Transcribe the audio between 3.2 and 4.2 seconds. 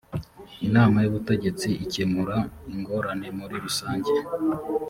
muri rusange